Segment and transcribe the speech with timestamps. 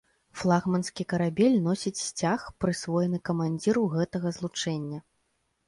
[0.39, 4.99] Флагманскі карабель носіць сцяг, прысвоены камандзіру гэтага злучэння.